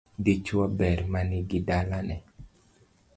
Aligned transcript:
Dichuo 0.25 0.65
ber 0.79 0.99
manigi 1.11 1.59
dalane 1.67 2.17